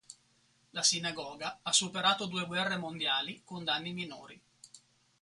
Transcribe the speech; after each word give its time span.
La 0.77 0.81
sinagoga 0.83 1.51
ha 1.63 1.71
superato 1.71 2.25
due 2.25 2.47
guerre 2.47 2.75
mondiali 2.75 3.43
con 3.45 3.63
danni 3.63 3.93
minori. 3.93 4.41